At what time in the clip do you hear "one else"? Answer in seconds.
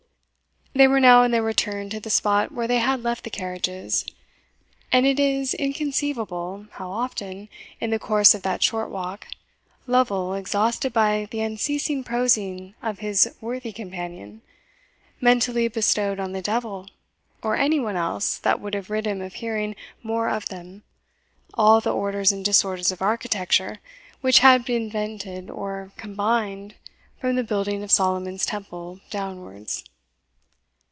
17.79-18.37